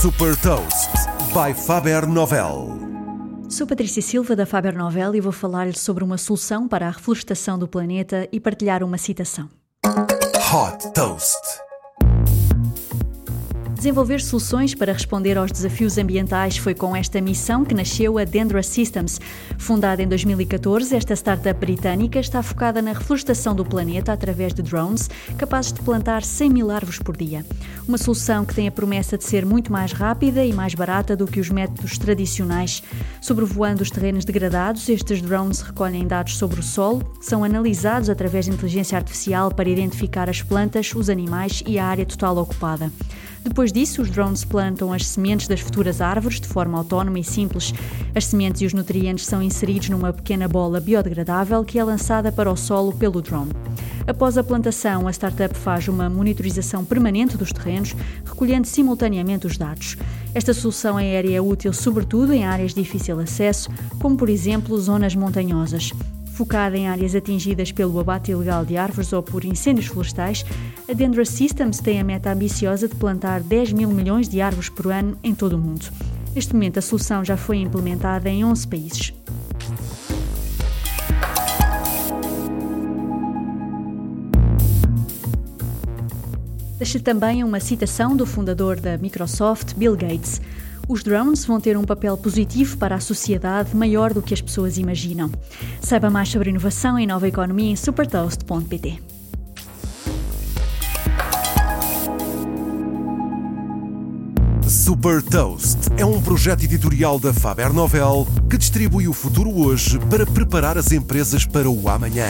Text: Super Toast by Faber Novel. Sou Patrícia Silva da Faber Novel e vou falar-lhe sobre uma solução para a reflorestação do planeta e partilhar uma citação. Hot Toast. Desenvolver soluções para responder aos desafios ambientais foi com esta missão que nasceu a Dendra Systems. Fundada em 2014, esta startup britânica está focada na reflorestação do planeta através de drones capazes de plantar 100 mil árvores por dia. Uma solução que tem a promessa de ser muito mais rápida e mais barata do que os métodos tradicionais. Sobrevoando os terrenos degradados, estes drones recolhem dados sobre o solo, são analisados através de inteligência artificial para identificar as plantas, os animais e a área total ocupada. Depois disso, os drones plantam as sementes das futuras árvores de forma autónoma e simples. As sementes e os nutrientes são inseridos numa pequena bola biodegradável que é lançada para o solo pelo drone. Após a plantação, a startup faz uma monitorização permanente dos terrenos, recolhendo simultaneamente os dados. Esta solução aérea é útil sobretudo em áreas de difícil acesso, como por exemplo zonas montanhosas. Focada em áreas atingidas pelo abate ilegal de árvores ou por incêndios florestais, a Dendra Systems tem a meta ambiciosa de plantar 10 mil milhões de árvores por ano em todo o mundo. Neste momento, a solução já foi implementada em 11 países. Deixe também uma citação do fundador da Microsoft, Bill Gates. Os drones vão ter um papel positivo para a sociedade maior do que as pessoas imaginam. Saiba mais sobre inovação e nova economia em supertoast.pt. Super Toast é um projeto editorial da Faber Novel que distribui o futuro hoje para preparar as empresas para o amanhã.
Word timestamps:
Super 0.00 0.36
Toast 0.36 0.92
by 1.34 1.52
Faber 1.52 2.06
Novel. 2.06 2.78
Sou 3.50 3.66
Patrícia 3.66 4.00
Silva 4.00 4.36
da 4.36 4.46
Faber 4.46 4.76
Novel 4.76 5.16
e 5.16 5.20
vou 5.20 5.32
falar-lhe 5.32 5.76
sobre 5.76 6.04
uma 6.04 6.16
solução 6.16 6.68
para 6.68 6.86
a 6.86 6.90
reflorestação 6.90 7.58
do 7.58 7.66
planeta 7.66 8.28
e 8.30 8.38
partilhar 8.38 8.84
uma 8.84 8.96
citação. 8.96 9.48
Hot 9.84 10.92
Toast. 10.94 11.67
Desenvolver 13.78 14.20
soluções 14.20 14.74
para 14.74 14.92
responder 14.92 15.38
aos 15.38 15.52
desafios 15.52 15.98
ambientais 15.98 16.56
foi 16.56 16.74
com 16.74 16.96
esta 16.96 17.20
missão 17.20 17.64
que 17.64 17.72
nasceu 17.72 18.18
a 18.18 18.24
Dendra 18.24 18.60
Systems. 18.60 19.20
Fundada 19.56 20.02
em 20.02 20.08
2014, 20.08 20.96
esta 20.96 21.14
startup 21.14 21.60
britânica 21.60 22.18
está 22.18 22.42
focada 22.42 22.82
na 22.82 22.92
reflorestação 22.92 23.54
do 23.54 23.64
planeta 23.64 24.12
através 24.12 24.52
de 24.52 24.62
drones 24.62 25.08
capazes 25.36 25.72
de 25.72 25.80
plantar 25.80 26.24
100 26.24 26.50
mil 26.50 26.72
árvores 26.72 26.98
por 26.98 27.16
dia. 27.16 27.46
Uma 27.86 27.98
solução 27.98 28.44
que 28.44 28.52
tem 28.52 28.66
a 28.66 28.72
promessa 28.72 29.16
de 29.16 29.22
ser 29.22 29.46
muito 29.46 29.70
mais 29.70 29.92
rápida 29.92 30.44
e 30.44 30.52
mais 30.52 30.74
barata 30.74 31.14
do 31.14 31.28
que 31.28 31.38
os 31.38 31.48
métodos 31.48 31.96
tradicionais. 31.98 32.82
Sobrevoando 33.20 33.84
os 33.84 33.92
terrenos 33.92 34.24
degradados, 34.24 34.88
estes 34.88 35.22
drones 35.22 35.60
recolhem 35.60 36.04
dados 36.04 36.36
sobre 36.36 36.58
o 36.58 36.64
solo, 36.64 37.08
são 37.20 37.44
analisados 37.44 38.10
através 38.10 38.46
de 38.46 38.50
inteligência 38.50 38.98
artificial 38.98 39.52
para 39.54 39.68
identificar 39.68 40.28
as 40.28 40.42
plantas, 40.42 40.92
os 40.96 41.08
animais 41.08 41.62
e 41.64 41.78
a 41.78 41.86
área 41.86 42.04
total 42.04 42.38
ocupada. 42.38 42.90
Depois 43.48 43.72
disso, 43.72 44.02
os 44.02 44.10
drones 44.10 44.44
plantam 44.44 44.92
as 44.92 45.06
sementes 45.06 45.48
das 45.48 45.60
futuras 45.60 46.02
árvores 46.02 46.38
de 46.38 46.46
forma 46.46 46.76
autónoma 46.76 47.18
e 47.18 47.24
simples. 47.24 47.72
As 48.14 48.26
sementes 48.26 48.60
e 48.60 48.66
os 48.66 48.74
nutrientes 48.74 49.24
são 49.24 49.42
inseridos 49.42 49.88
numa 49.88 50.12
pequena 50.12 50.46
bola 50.46 50.78
biodegradável 50.80 51.64
que 51.64 51.78
é 51.78 51.82
lançada 51.82 52.30
para 52.30 52.52
o 52.52 52.56
solo 52.56 52.92
pelo 52.92 53.22
drone. 53.22 53.52
Após 54.06 54.36
a 54.36 54.44
plantação, 54.44 55.08
a 55.08 55.10
startup 55.10 55.56
faz 55.56 55.88
uma 55.88 56.10
monitorização 56.10 56.84
permanente 56.84 57.38
dos 57.38 57.50
terrenos, 57.50 57.96
recolhendo 58.22 58.66
simultaneamente 58.66 59.46
os 59.46 59.56
dados. 59.56 59.96
Esta 60.34 60.52
solução 60.52 60.98
aérea 60.98 61.38
é 61.38 61.40
útil 61.40 61.72
sobretudo 61.72 62.34
em 62.34 62.44
áreas 62.44 62.74
de 62.74 62.82
difícil 62.82 63.18
acesso, 63.18 63.70
como 63.98 64.14
por 64.14 64.28
exemplo 64.28 64.78
zonas 64.78 65.16
montanhosas. 65.16 65.92
Focada 66.38 66.78
em 66.78 66.86
áreas 66.86 67.16
atingidas 67.16 67.72
pelo 67.72 67.98
abate 67.98 68.30
ilegal 68.30 68.64
de 68.64 68.76
árvores 68.76 69.12
ou 69.12 69.20
por 69.20 69.44
incêndios 69.44 69.88
florestais, 69.88 70.44
a 70.88 70.92
Dendra 70.92 71.24
Systems 71.24 71.80
tem 71.80 71.98
a 72.00 72.04
meta 72.04 72.30
ambiciosa 72.30 72.86
de 72.86 72.94
plantar 72.94 73.40
10 73.40 73.72
mil 73.72 73.88
milhões 73.88 74.28
de 74.28 74.40
árvores 74.40 74.68
por 74.68 74.86
ano 74.86 75.18
em 75.24 75.34
todo 75.34 75.54
o 75.54 75.58
mundo. 75.58 75.86
Neste 76.32 76.54
momento, 76.54 76.78
a 76.78 76.80
solução 76.80 77.24
já 77.24 77.36
foi 77.36 77.56
implementada 77.56 78.30
em 78.30 78.44
11 78.44 78.68
países. 78.68 79.12
Deixe 86.76 87.00
também 87.00 87.42
uma 87.42 87.58
citação 87.58 88.16
do 88.16 88.24
fundador 88.24 88.78
da 88.78 88.96
Microsoft, 88.96 89.74
Bill 89.74 89.96
Gates. 89.96 90.40
Os 90.88 91.02
drones 91.02 91.44
vão 91.44 91.60
ter 91.60 91.76
um 91.76 91.84
papel 91.84 92.16
positivo 92.16 92.78
para 92.78 92.94
a 92.94 93.00
sociedade 93.00 93.76
maior 93.76 94.14
do 94.14 94.22
que 94.22 94.32
as 94.32 94.40
pessoas 94.40 94.78
imaginam. 94.78 95.30
Saiba 95.82 96.08
mais 96.08 96.30
sobre 96.30 96.48
inovação 96.48 96.98
e 96.98 97.06
nova 97.06 97.28
economia 97.28 97.70
em 97.72 97.76
supertoast.pt. 97.76 98.98
Super 104.66 105.22
Toast 105.22 105.78
é 105.98 106.06
um 106.06 106.20
projeto 106.22 106.64
editorial 106.64 107.18
da 107.18 107.34
Faber 107.34 107.70
Novel 107.70 108.26
que 108.48 108.56
distribui 108.56 109.06
o 109.06 109.12
futuro 109.12 109.50
hoje 109.50 109.98
para 110.10 110.24
preparar 110.24 110.78
as 110.78 110.90
empresas 110.90 111.44
para 111.44 111.68
o 111.68 111.88
amanhã. 111.88 112.28